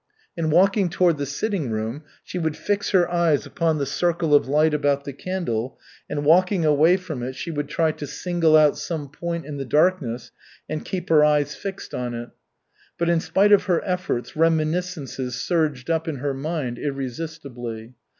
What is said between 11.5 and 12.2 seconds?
fixed on